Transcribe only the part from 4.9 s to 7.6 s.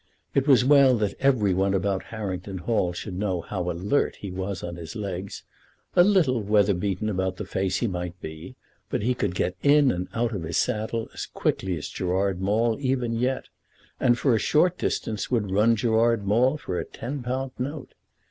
legs; a little weather beaten about the